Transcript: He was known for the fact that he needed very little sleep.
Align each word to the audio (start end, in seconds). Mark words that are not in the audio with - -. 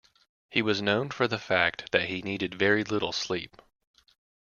He 0.49 0.63
was 0.63 0.81
known 0.81 1.09
for 1.11 1.27
the 1.27 1.37
fact 1.37 1.91
that 1.91 2.09
he 2.09 2.23
needed 2.23 2.55
very 2.55 2.83
little 2.83 3.11
sleep. 3.11 3.61